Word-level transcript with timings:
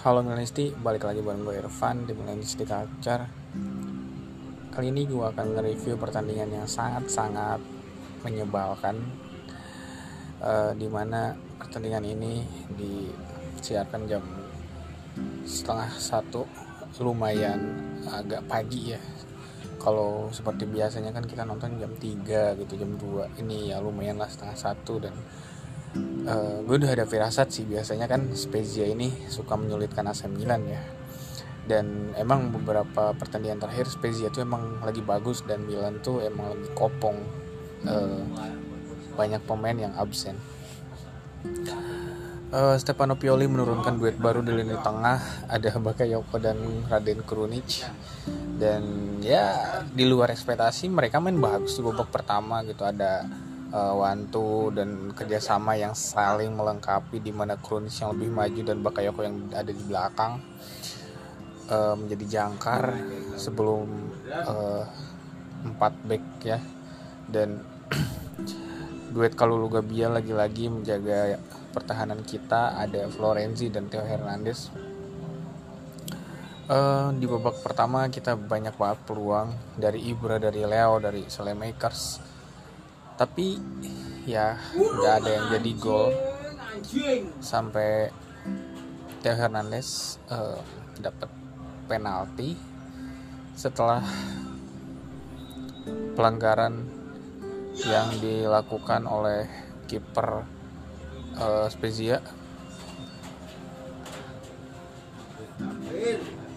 Halo 0.00 0.24
Milenisti, 0.24 0.72
balik 0.72 1.04
lagi 1.04 1.20
bareng 1.20 1.44
gue 1.44 1.60
Irfan 1.60 2.08
di 2.08 2.16
Milenisti 2.16 2.64
Culture 2.64 3.20
Kali 4.72 4.88
ini 4.88 5.04
gue 5.04 5.20
akan 5.20 5.52
nge-review 5.52 6.00
pertandingan 6.00 6.48
yang 6.48 6.64
sangat-sangat 6.64 7.60
menyebalkan 8.24 8.96
uh, 10.40 10.72
Di 10.72 10.88
mana 10.88 11.36
pertandingan 11.60 12.00
ini 12.08 12.40
disiarkan 12.72 14.08
jam 14.08 14.24
setengah 15.44 15.92
satu. 15.92 16.48
Lumayan 17.04 17.60
agak 18.08 18.48
pagi 18.48 18.96
ya. 18.96 19.00
Kalau 19.76 20.32
seperti 20.32 20.64
biasanya 20.64 21.12
kan 21.12 21.28
kita 21.28 21.44
nonton 21.44 21.76
jam 21.76 21.92
3 21.92 22.56
gitu, 22.56 22.72
jam 22.72 22.96
2 22.96 23.36
Ini 23.44 23.76
ya 23.76 23.84
lumayan 23.84 24.16
lah 24.16 24.32
setengah 24.32 24.56
satu 24.56 24.96
dan 24.96 25.12
uh, 25.96 26.30
eh, 26.30 26.56
gue 26.62 26.76
udah 26.80 26.90
ada 26.94 27.06
firasat 27.06 27.48
sih 27.50 27.64
biasanya 27.66 28.06
kan 28.06 28.30
Spezia 28.34 28.86
ini 28.86 29.10
suka 29.26 29.58
menyulitkan 29.58 30.06
AC 30.06 30.30
Milan 30.30 30.66
ya. 30.66 30.82
Dan 31.66 32.10
emang 32.18 32.50
beberapa 32.50 33.14
pertandingan 33.14 33.62
terakhir 33.62 33.86
Spezia 33.86 34.26
tuh 34.32 34.42
emang 34.42 34.82
lagi 34.82 35.02
bagus 35.02 35.46
dan 35.46 35.62
Milan 35.66 36.02
tuh 36.02 36.18
emang 36.22 36.54
lagi 36.56 36.66
kopong 36.74 37.18
uh, 37.86 38.22
banyak 39.14 39.42
pemain 39.46 39.78
yang 39.78 39.94
absen. 39.94 40.34
Uh, 42.50 42.74
Stefano 42.82 43.14
Pioli 43.14 43.46
menurunkan 43.46 43.94
duet 43.94 44.18
baru 44.18 44.42
di 44.42 44.50
lini 44.50 44.74
tengah 44.82 45.46
ada 45.46 45.70
Bakayoko 45.78 46.42
dan 46.42 46.58
Raden 46.90 47.22
Krunic 47.22 47.86
dan 48.58 48.82
ya 49.22 49.78
di 49.86 50.02
luar 50.04 50.34
ekspektasi 50.34 50.90
mereka 50.90 51.22
main 51.22 51.38
bagus 51.38 51.78
di 51.78 51.82
babak 51.86 52.10
pertama 52.10 52.60
gitu 52.66 52.82
ada 52.82 53.22
uh, 53.70 54.70
dan 54.74 55.14
kerjasama 55.14 55.78
yang 55.78 55.94
saling 55.94 56.54
melengkapi 56.54 57.22
di 57.22 57.30
mana 57.30 57.54
Kronis 57.58 57.98
yang 58.02 58.14
lebih 58.14 58.30
maju 58.30 58.60
dan 58.66 58.78
Bakayoko 58.82 59.20
yang 59.22 59.36
ada 59.54 59.70
di 59.70 59.82
belakang 59.86 60.42
uh, 61.70 61.94
menjadi 61.94 62.24
jangkar 62.26 62.98
sebelum 63.38 63.86
uh, 64.30 64.84
empat 65.64 65.92
back 66.06 66.24
ya. 66.42 66.58
Dan 67.30 67.62
duet 69.14 69.34
kalau 69.38 69.70
Gabia 69.70 70.10
lagi-lagi 70.10 70.70
menjaga 70.70 71.38
pertahanan 71.70 72.26
kita. 72.26 72.74
Ada 72.78 73.06
Florenzi 73.10 73.70
dan 73.70 73.86
Theo 73.86 74.02
Hernandez. 74.02 74.70
Uh, 76.70 77.10
di 77.18 77.26
babak 77.26 77.66
pertama 77.66 78.06
kita 78.06 78.38
banyak 78.38 78.78
banget 78.78 79.02
peluang 79.02 79.50
dari 79.74 80.06
Ibra 80.06 80.38
dari 80.38 80.62
Leo 80.62 81.02
dari 81.02 81.26
Selemakers 81.26 82.22
tapi 83.20 83.60
ya 84.24 84.56
nggak 84.72 85.14
ada 85.20 85.28
yang 85.28 85.46
jadi 85.52 85.70
gol 85.76 86.08
sampai 87.44 88.08
Theo 89.20 89.36
Hernandez 89.36 90.16
uh, 90.32 90.56
dapat 90.96 91.28
penalti 91.84 92.56
setelah 93.52 94.00
pelanggaran 96.16 96.88
yang 97.84 98.08
dilakukan 98.24 99.04
oleh 99.04 99.44
kiper 99.84 100.48
uh, 101.36 101.68
Spezia. 101.68 102.24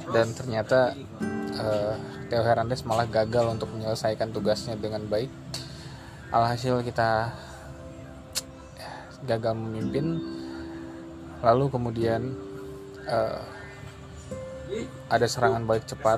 Dan 0.08 0.32
ternyata 0.32 0.96
uh, 1.60 1.96
Theo 2.32 2.44
Hernandez 2.48 2.88
malah 2.88 3.04
gagal 3.12 3.52
untuk 3.52 3.68
menyelesaikan 3.76 4.32
tugasnya 4.32 4.80
dengan 4.80 5.04
baik 5.12 5.28
alhasil 6.34 6.82
kita 6.82 7.30
gagal 9.30 9.54
memimpin. 9.54 10.18
Lalu 11.46 11.66
kemudian 11.70 12.34
uh, 13.06 13.40
ada 15.12 15.26
serangan 15.30 15.62
balik 15.70 15.86
cepat 15.86 16.18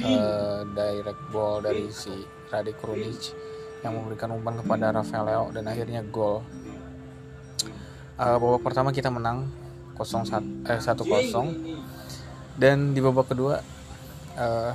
uh, 0.00 0.64
direct 0.72 1.22
ball 1.28 1.60
dari 1.60 1.92
si 1.92 2.24
Rade 2.48 2.72
Krunic 2.72 3.36
yang 3.84 3.94
memberikan 3.94 4.32
umpan 4.32 4.58
kepada 4.64 4.90
Rafael 4.90 5.28
Leo 5.28 5.44
dan 5.52 5.68
akhirnya 5.68 6.00
gol. 6.08 6.40
Uh, 8.18 8.34
babak 8.40 8.66
pertama 8.66 8.90
kita 8.90 9.12
menang 9.12 9.46
0 9.94 10.26
1 10.26 10.66
eh, 10.74 10.80
1 10.82 11.06
0 11.06 12.58
dan 12.58 12.90
di 12.90 12.98
babak 12.98 13.30
kedua 13.30 13.62
uh, 14.34 14.72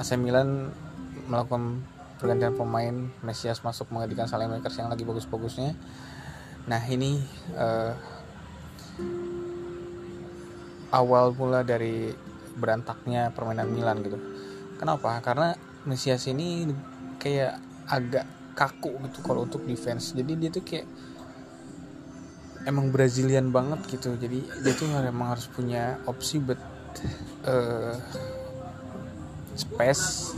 AC 0.00 0.16
Milan 0.16 0.72
melakukan 1.28 1.84
pergantian 2.18 2.54
pemain 2.54 2.94
Mesias 3.20 3.60
masuk 3.60 3.90
menggantikan 3.90 4.26
Makers 4.26 4.78
yang 4.78 4.90
lagi 4.90 5.02
bagus-bagusnya. 5.02 5.74
Nah 6.64 6.82
ini 6.88 7.20
uh, 7.58 7.92
awal 10.94 11.34
mula 11.34 11.66
dari 11.66 12.14
berantaknya 12.54 13.34
permainan 13.34 13.68
Milan 13.68 14.00
gitu. 14.06 14.18
Kenapa? 14.78 15.18
Karena 15.20 15.52
Mesias 15.84 16.24
ini 16.30 16.70
kayak 17.18 17.58
agak 17.90 18.24
kaku 18.54 18.96
gitu 19.10 19.18
kalau 19.26 19.44
untuk 19.44 19.66
defense. 19.66 20.14
Jadi 20.14 20.32
dia 20.38 20.50
tuh 20.54 20.64
kayak 20.64 20.86
emang 22.64 22.88
Brazilian 22.94 23.50
banget 23.50 23.84
gitu. 23.90 24.14
Jadi 24.16 24.40
dia 24.64 24.72
tuh 24.72 24.88
emang 24.94 25.36
harus 25.36 25.50
punya 25.50 26.00
opsi 26.08 26.40
buat 26.40 26.60
uh, 27.44 27.94
space 29.54 30.34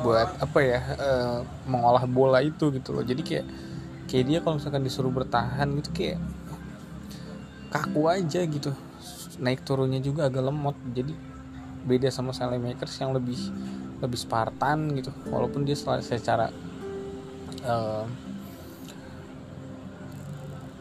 buat 0.00 0.38
apa 0.38 0.58
ya 0.62 0.80
uh, 0.96 1.38
mengolah 1.66 2.04
bola 2.06 2.38
itu 2.44 2.70
gitu 2.70 2.94
loh. 2.94 3.04
Jadi 3.04 3.22
kayak 3.24 3.46
kayak 4.06 4.24
dia 4.28 4.38
kalau 4.44 4.58
misalkan 4.60 4.82
disuruh 4.86 5.10
bertahan 5.10 5.66
gitu 5.82 5.90
kayak 5.92 6.18
kaku 7.72 8.06
aja 8.08 8.40
gitu. 8.46 8.70
Naik 9.42 9.66
turunnya 9.66 9.98
juga 10.00 10.30
agak 10.30 10.44
lemot. 10.46 10.76
Jadi 10.94 11.12
beda 11.86 12.10
sama 12.10 12.34
Makers 12.34 12.94
yang 13.02 13.14
lebih 13.14 13.38
lebih 14.00 14.18
Spartan 14.18 14.94
gitu. 14.94 15.10
Walaupun 15.28 15.66
dia 15.66 15.76
secara 15.76 16.52
uh, 17.66 18.04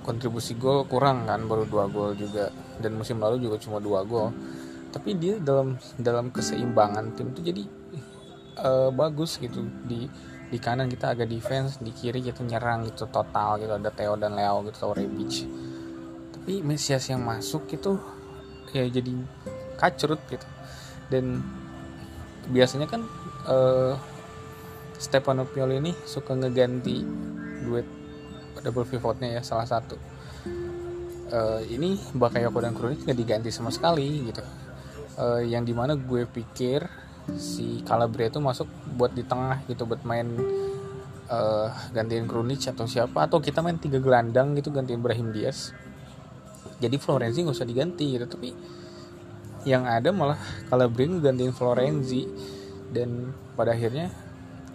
kontribusi 0.05 0.53
gol 0.53 0.85
kurang 0.85 1.25
kan 1.25 1.41
baru 1.49 1.65
dua 1.65 1.89
gol 1.89 2.13
juga. 2.13 2.51
Dan 2.75 2.99
musim 2.99 3.23
lalu 3.23 3.39
juga 3.39 3.55
cuma 3.57 3.79
dua 3.79 4.03
gol 4.03 4.35
tapi 4.95 5.11
dia 5.19 5.35
dalam 5.43 5.75
dalam 5.99 6.31
keseimbangan 6.31 7.19
tim 7.19 7.35
itu 7.35 7.51
jadi 7.51 7.63
uh, 8.63 8.89
bagus 8.95 9.35
gitu. 9.43 9.67
Di 9.83 10.07
di 10.47 10.55
kanan 10.55 10.87
kita 10.87 11.11
agak 11.11 11.27
defense 11.27 11.83
di 11.83 11.91
kiri 11.91 12.23
kita 12.23 12.47
nyerang 12.47 12.87
gitu 12.87 13.11
total 13.11 13.59
gitu. 13.59 13.75
Ada 13.75 13.91
Theo 13.91 14.15
dan 14.15 14.39
Leo 14.39 14.63
gitu 14.63 14.87
atau 14.87 14.95
Rebic. 14.95 15.43
Tapi 16.31 16.63
Mesias 16.63 17.11
yang 17.11 17.27
masuk 17.27 17.67
itu 17.75 17.99
ya 18.71 18.87
jadi 18.87 19.11
kacrut 19.75 20.23
gitu. 20.31 20.47
Dan 21.11 21.43
biasanya 22.47 22.87
kan 22.87 23.03
uh, 23.51 23.99
Stefano 24.95 25.43
Pioli 25.43 25.83
ini 25.83 25.91
suka 26.07 26.39
ngeganti 26.39 27.03
duet 27.67 27.87
double 28.63 28.87
pivotnya 28.87 29.35
ya 29.35 29.41
salah 29.43 29.67
satu. 29.67 29.99
Uh, 31.35 31.59
ini 31.67 31.99
Bakayoko 32.15 32.63
dan 32.63 32.71
Krunic 32.71 33.03
nggak 33.03 33.17
diganti 33.17 33.49
sama 33.51 33.73
sekali 33.73 34.29
gitu 34.29 34.39
uh, 35.19 35.41
yang 35.43 35.63
di 35.63 35.73
mana 35.75 35.95
gue 35.95 36.27
pikir 36.27 36.85
si 37.35 37.81
Calabria 37.81 38.29
itu 38.29 38.37
masuk 38.37 38.69
buat 38.93 39.11
di 39.11 39.25
tengah 39.25 39.65
gitu 39.65 39.89
buat 39.89 40.05
main 40.05 40.29
uh, 41.29 41.69
gantiin 41.91 42.29
Krunic 42.29 42.69
atau 42.69 42.85
siapa 42.85 43.25
atau 43.25 43.41
kita 43.41 43.65
main 43.65 43.81
tiga 43.81 43.97
gelandang 43.97 44.53
gitu 44.57 44.69
gantiin 44.69 45.01
Brahim 45.01 45.33
Diaz. 45.33 45.73
Jadi 46.77 46.99
Florenzi 46.99 47.41
nggak 47.41 47.55
usah 47.55 47.67
diganti 47.67 48.13
gitu 48.13 48.25
tapi 48.29 48.53
yang 49.65 49.89
ada 49.89 50.13
malah 50.13 50.37
Calabria 50.69 51.09
gantiin 51.17 51.53
Florenzi. 51.55 52.29
Dan 52.85 53.33
pada 53.57 53.73
akhirnya 53.73 54.13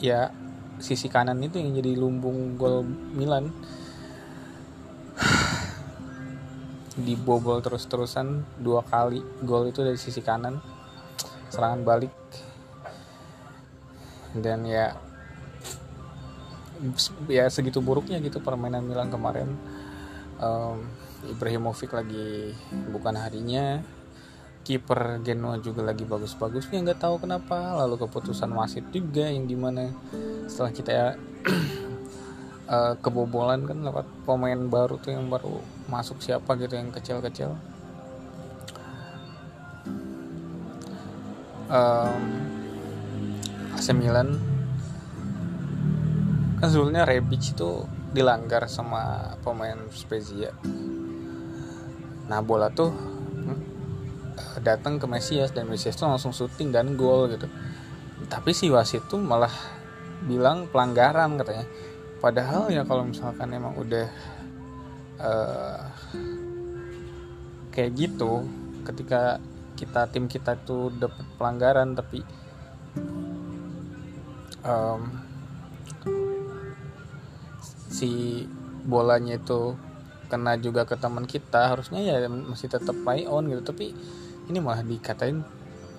ya 0.02 0.34
sisi 0.82 1.06
kanan 1.06 1.38
itu 1.44 1.60
yang 1.62 1.76
jadi 1.78 1.94
lumbung 1.94 2.58
gol 2.58 2.82
Milan 3.14 3.52
dibobol 7.02 7.58
terus-terusan 7.64 8.44
dua 8.60 8.84
kali. 8.86 9.20
Gol 9.42 9.72
itu 9.72 9.80
dari 9.82 9.96
sisi 9.96 10.20
kanan. 10.20 10.60
Serangan 11.50 11.80
balik. 11.82 12.14
Dan 14.36 14.62
ya 14.68 14.94
ya 17.28 17.44
segitu 17.52 17.84
buruknya 17.84 18.16
gitu 18.24 18.40
permainan 18.40 18.84
Milan 18.86 19.12
kemarin. 19.12 19.52
Um, 20.40 20.88
Ibrahimovic 21.28 21.92
lagi 21.92 22.56
bukan 22.88 23.16
harinya. 23.20 23.84
Kiper 24.60 25.24
Genoa 25.24 25.56
juga 25.60 25.84
lagi 25.84 26.04
bagus-bagusnya. 26.04 26.84
Nggak 26.84 27.00
tahu 27.00 27.24
kenapa. 27.24 27.76
Lalu 27.84 28.06
keputusan 28.06 28.52
wasit 28.52 28.84
juga 28.92 29.28
yang 29.28 29.48
di 29.48 29.56
mana 29.56 29.88
setelah 30.48 30.72
kita 30.72 30.90
ya, 30.92 31.08
uh, 32.70 32.94
kebobolan 33.02 33.66
kan 33.66 33.82
lewat 33.82 34.06
pemain 34.22 34.56
baru 34.70 34.96
tuh 35.02 35.12
yang 35.12 35.26
baru 35.26 35.58
masuk 35.90 36.22
siapa 36.22 36.54
gitu 36.56 36.78
yang 36.78 36.94
kecil-kecil. 36.94 37.58
Um, 41.70 42.22
AC 43.74 43.90
Milan. 43.94 44.38
Kan 46.62 46.68
sebetulnya 46.68 47.08
Rebic 47.08 47.56
itu 47.56 47.86
dilanggar 48.14 48.66
sama 48.70 49.34
pemain 49.42 49.78
Spezia. 49.94 50.54
Nah 52.26 52.38
bola 52.42 52.70
tuh 52.70 52.90
uh, 52.90 54.58
datang 54.62 54.98
ke 54.98 55.06
Mesias 55.06 55.54
dan 55.54 55.66
Mesias 55.66 55.98
tuh 55.98 56.10
langsung 56.10 56.34
syuting 56.34 56.70
dan 56.70 56.94
gol 56.94 57.30
gitu. 57.32 57.46
Tapi 58.30 58.50
si 58.54 58.68
wasit 58.70 59.06
tuh 59.10 59.18
malah 59.18 59.50
bilang 60.26 60.68
pelanggaran 60.68 61.40
katanya 61.40 61.64
padahal 62.20 62.68
ya 62.68 62.84
kalau 62.84 63.08
misalkan 63.08 63.50
emang 63.56 63.74
udah 63.80 64.06
uh, 65.18 65.80
kayak 67.72 67.96
gitu 67.96 68.44
ketika 68.84 69.40
kita 69.76 70.04
tim 70.12 70.28
kita 70.28 70.60
tuh 70.60 70.92
dapat 70.92 71.24
pelanggaran 71.40 71.96
tapi 71.96 72.20
um, 74.64 75.00
si 77.90 78.44
bolanya 78.84 79.36
itu 79.36 79.76
kena 80.30 80.54
juga 80.56 80.86
ke 80.86 80.94
teman 80.94 81.26
kita 81.26 81.74
harusnya 81.74 82.00
ya 82.00 82.30
masih 82.30 82.70
tetap 82.70 82.94
play 83.02 83.26
on 83.26 83.50
gitu. 83.50 83.60
Tapi 83.66 83.92
ini 84.46 84.58
malah 84.62 84.86
dikatain 84.86 85.42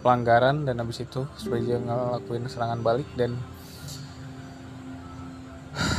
pelanggaran 0.02 0.66
dan 0.66 0.82
habis 0.82 1.04
itu 1.04 1.28
dia 1.62 1.78
ngelakuin 1.78 2.48
serangan 2.50 2.82
balik 2.82 3.06
dan 3.20 3.38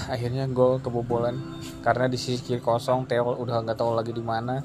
akhirnya 0.15 0.49
gol 0.51 0.83
kebobolan. 0.83 1.39
Karena 1.85 2.09
di 2.09 2.19
sisi 2.19 2.43
kiri 2.43 2.63
kosong 2.63 3.07
Theo 3.07 3.37
udah 3.37 3.63
nggak 3.63 3.79
tahu 3.79 3.93
lagi 3.95 4.13
di 4.15 4.25
mana. 4.25 4.59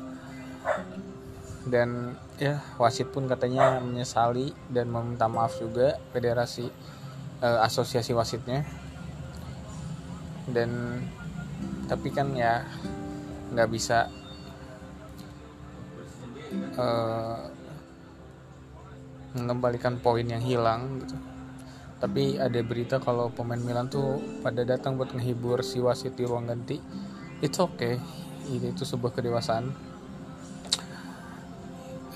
Dan 1.67 2.15
ya 2.39 2.63
wasit 2.79 3.11
pun 3.11 3.27
katanya 3.27 3.83
menyesali 3.83 4.55
dan 4.71 4.87
meminta 4.87 5.27
maaf 5.27 5.59
juga 5.59 5.99
federasi 6.15 6.65
eh, 7.43 7.59
asosiasi 7.61 8.15
wasitnya. 8.15 8.63
Dan 10.47 11.01
tapi 11.91 12.11
kan 12.11 12.31
ya 12.35 12.63
nggak 13.51 13.69
bisa 13.71 14.07
eh, 16.79 17.39
mengembalikan 19.35 19.99
poin 19.99 20.25
yang 20.25 20.41
hilang 20.41 21.03
gitu 21.03 21.36
tapi 21.97 22.37
ada 22.37 22.61
berita 22.61 23.01
kalau 23.01 23.33
pemain 23.33 23.57
Milan 23.57 23.89
tuh 23.89 24.21
pada 24.45 24.61
datang 24.61 25.01
buat 25.01 25.09
menghibur 25.17 25.65
si 25.65 25.81
wasit 25.81 26.13
di 26.13 26.29
ruang 26.29 26.45
ganti. 26.45 26.77
It's 27.41 27.57
okay. 27.57 27.97
Ini 28.47 28.73
itu 28.73 28.85
sebuah 28.85 29.17
kedewasaan. 29.17 29.73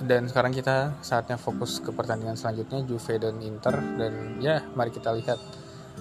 Dan 0.01 0.29
sekarang 0.29 0.53
kita 0.53 0.97
saatnya 1.01 1.37
fokus 1.37 1.77
ke 1.77 1.93
pertandingan 1.93 2.37
selanjutnya 2.37 2.81
Juve 2.85 3.17
dan 3.17 3.41
Inter. 3.41 3.77
Dan 3.97 4.37
ya 4.41 4.61
mari 4.77 4.93
kita 4.93 5.13
lihat 5.13 5.37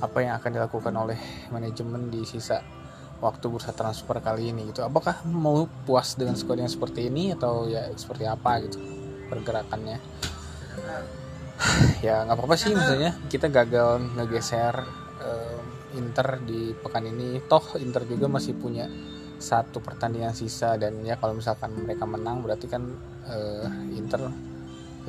apa 0.01 0.19
yang 0.25 0.37
akan 0.37 0.51
dilakukan 0.57 0.95
oleh 0.97 1.21
manajemen 1.53 2.09
di 2.09 2.25
sisa 2.25 2.65
waktu 3.21 3.45
bursa 3.53 3.73
transfer 3.77 4.17
kali 4.21 4.53
ini 4.53 4.73
gitu. 4.73 4.85
Apakah 4.85 5.25
mau 5.29 5.69
puas 5.85 6.17
dengan 6.17 6.37
skor 6.37 6.61
yang 6.61 6.73
seperti 6.73 7.09
ini 7.09 7.33
atau 7.37 7.69
ya 7.69 7.89
seperti 7.97 8.25
apa 8.25 8.61
gitu 8.65 8.81
pergerakannya 9.29 10.03
ya 12.07 12.25
nggak 12.25 12.37
apa-apa 12.37 12.57
sih 12.57 12.73
maksudnya. 12.73 13.13
Kita 13.29 13.53
gagal 13.53 14.01
ngegeser 14.17 14.75
um, 15.21 15.65
Inter 15.97 16.41
di 16.45 16.73
pekan 16.77 17.05
ini. 17.07 17.41
Toh 17.45 17.77
Inter 17.81 18.05
juga 18.09 18.27
masih 18.31 18.57
punya 18.57 18.89
satu 19.41 19.81
pertandingan 19.81 20.37
sisa 20.37 20.77
dan 20.77 21.01
ya 21.01 21.17
kalau 21.17 21.33
misalkan 21.33 21.73
mereka 21.73 22.05
menang 22.05 22.45
berarti 22.45 22.69
kan 22.69 22.85
uh, 23.25 23.67
Inter 23.97 24.29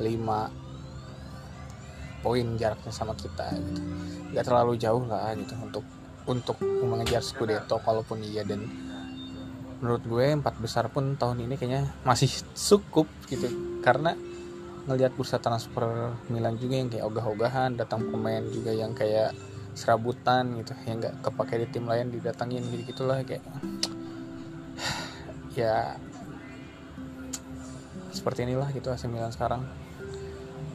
poin 2.24 2.46
jaraknya 2.56 2.92
sama 2.94 3.12
kita 3.12 3.52
gitu. 3.52 3.80
Nggak 4.32 4.44
terlalu 4.46 4.80
jauh 4.80 5.04
lah 5.04 5.36
gitu 5.36 5.52
untuk 5.60 5.84
untuk 6.22 6.56
mengejar 6.62 7.20
Scudetto 7.20 7.82
kalaupun 7.82 8.22
iya. 8.24 8.46
Dan 8.46 8.64
menurut 9.82 10.06
gue 10.06 10.26
empat 10.38 10.54
besar 10.62 10.86
pun 10.88 11.18
tahun 11.18 11.42
ini 11.44 11.58
kayaknya 11.58 11.92
masih 12.06 12.30
cukup 12.54 13.10
gitu. 13.28 13.50
Karena 13.82 14.14
ngelihat 14.90 15.14
bursa 15.14 15.38
transfer 15.38 16.14
Milan 16.26 16.58
juga 16.58 16.74
yang 16.74 16.90
kayak 16.90 17.06
ogah-ogahan 17.06 17.78
datang 17.78 18.02
pemain 18.10 18.42
juga 18.50 18.74
yang 18.74 18.92
kayak 18.96 19.30
serabutan 19.72 20.60
gitu 20.60 20.74
yang 20.84 21.00
nggak 21.00 21.14
kepake 21.24 21.54
di 21.64 21.66
tim 21.70 21.86
lain 21.88 22.12
didatangin 22.12 22.60
gitu 22.68 22.92
gitulah 22.92 23.22
kayak 23.22 23.46
ya 25.58 25.96
seperti 28.12 28.44
inilah 28.44 28.68
gitu 28.76 28.92
AC 28.92 29.08
Milan 29.08 29.32
sekarang. 29.32 29.64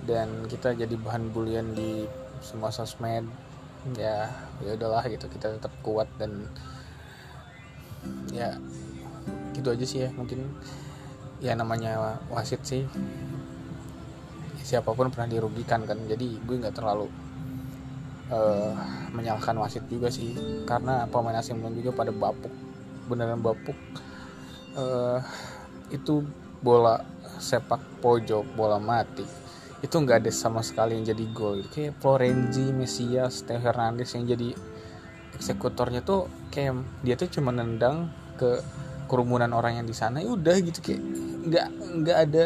Dan 0.08 0.48
kita 0.48 0.74
jadi 0.74 0.96
bahan 0.98 1.30
bulian 1.36 1.76
di 1.76 2.08
semua 2.42 2.72
sosmed 2.72 3.28
ya 3.96 4.28
ya 4.60 4.76
udahlah 4.76 5.06
gitu 5.08 5.32
kita 5.32 5.56
tetap 5.56 5.72
kuat 5.80 6.12
dan 6.20 6.48
ya 8.36 8.60
gitu 9.56 9.72
aja 9.72 9.86
sih 9.88 10.00
ya 10.08 10.10
mungkin 10.12 10.44
ya 11.40 11.56
namanya 11.56 12.20
wasit 12.28 12.62
sih 12.68 12.84
siapa 14.68 14.92
pun 14.92 15.08
pernah 15.08 15.32
dirugikan 15.32 15.88
kan. 15.88 15.96
Jadi 16.04 16.44
gue 16.44 16.56
nggak 16.60 16.76
terlalu 16.76 17.08
uh, 18.28 18.76
menyalahkan 19.16 19.56
wasit 19.64 19.88
juga 19.88 20.12
sih. 20.12 20.36
Karena 20.68 21.08
pemain 21.08 21.40
asing 21.40 21.64
Milan 21.64 21.80
juga 21.80 21.96
pada 21.96 22.12
bapuk 22.12 22.52
beneran 23.08 23.40
bapuk. 23.40 23.80
Uh, 24.76 25.24
itu 25.88 26.20
bola 26.60 27.00
sepak 27.40 28.04
pojok 28.04 28.44
bola 28.60 28.76
mati. 28.76 29.24
Itu 29.80 30.04
nggak 30.04 30.28
ada 30.28 30.32
sama 30.36 30.60
sekali 30.60 31.00
yang 31.00 31.08
jadi 31.08 31.26
gol. 31.32 31.64
Kayak 31.72 32.04
Florenzi, 32.04 32.76
Mesias, 32.76 33.48
Theo 33.48 33.64
Hernandez 33.64 34.12
yang 34.20 34.28
jadi 34.28 34.52
eksekutornya 35.32 36.04
tuh 36.04 36.28
kayak 36.52 36.76
dia 37.08 37.16
tuh 37.16 37.32
cuma 37.32 37.56
nendang 37.56 38.12
ke 38.36 38.60
kerumunan 39.08 39.48
orang 39.56 39.80
yang 39.80 39.88
di 39.88 39.96
sana. 39.96 40.20
Ya 40.20 40.28
udah 40.28 40.56
gitu 40.60 40.84
kayak 40.84 41.02
nggak 41.48 41.68
nggak 42.04 42.18
ada. 42.28 42.44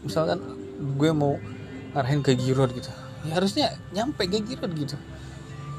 Misalkan 0.00 0.40
gue 0.78 1.10
mau 1.12 1.36
ngarahin 1.94 2.20
ke 2.20 2.36
Giroud 2.36 2.72
gitu. 2.76 2.90
Ya 3.26 3.38
harusnya 3.38 3.74
nyampe 3.92 4.28
ke 4.28 4.40
Giroud 4.42 4.72
gitu. 4.76 4.96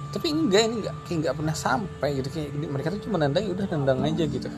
Tapi 0.09 0.27
enggak 0.33 0.61
ini 0.65 0.75
enggak 0.81 0.95
kayak 1.05 1.17
enggak 1.21 1.35
pernah 1.37 1.55
sampai 1.55 2.09
gitu. 2.17 2.29
Kayak 2.33 2.49
mereka 2.69 2.87
tuh 2.93 3.01
cuma 3.05 3.21
nendang 3.21 3.45
ya 3.45 3.51
udah 3.53 3.67
nendang 3.69 3.99
aja 4.01 4.23
gitu. 4.25 4.49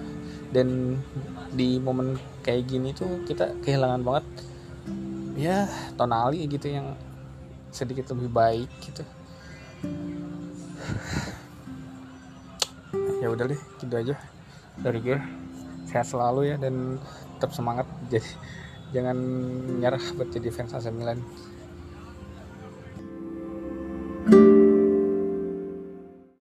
Dan 0.51 0.99
di 1.51 1.79
momen 1.79 2.15
kayak 2.43 2.67
gini 2.67 2.95
tuh 2.95 3.23
kita 3.27 3.55
kehilangan 3.63 4.03
banget 4.03 4.25
ya 5.39 5.67
tonali 5.95 6.43
gitu 6.47 6.67
yang 6.67 6.95
sedikit 7.71 8.11
lebih 8.15 8.29
baik 8.31 8.71
gitu. 8.83 9.03
Ya 13.23 13.27
udah 13.31 13.45
deh 13.47 13.61
gitu 13.79 13.93
aja. 13.95 14.15
Dari 14.79 14.99
gue 15.03 15.19
sehat 15.87 16.07
selalu 16.07 16.51
ya 16.51 16.55
dan 16.55 16.99
tetap 17.37 17.51
semangat. 17.51 17.87
Jadi 18.07 18.27
jangan 18.91 19.17
nyerah 19.79 20.03
buat 20.19 20.29
jadi 20.31 20.51
fans 20.51 20.75
AC 20.75 20.91
Milan 20.91 21.19